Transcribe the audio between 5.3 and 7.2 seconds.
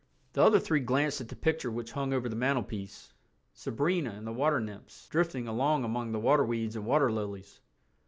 along among the waterweeds and water